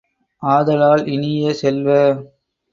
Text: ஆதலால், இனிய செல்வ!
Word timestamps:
ஆதலால், 0.43 1.05
இனிய 1.07 1.53
செல்வ! 1.53 1.89